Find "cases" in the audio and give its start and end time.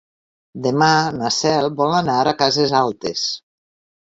2.41-2.75